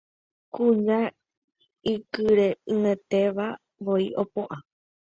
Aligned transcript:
Kuña 0.53 0.99
ikyre'ỹetéva 1.93 3.47
voi 3.85 4.03
opu'ã 4.21 4.55